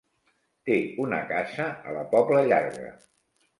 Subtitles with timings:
[0.69, 2.93] Té una casa a la Pobla Llarga.